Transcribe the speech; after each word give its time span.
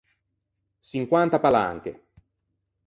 Çinquanta 0.87 1.37
palanche. 1.43 1.91